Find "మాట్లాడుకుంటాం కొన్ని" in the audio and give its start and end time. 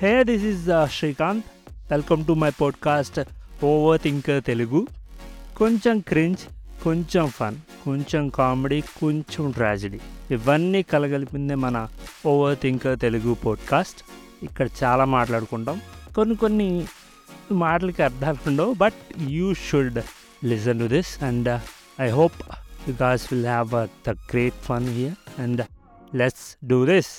15.14-16.36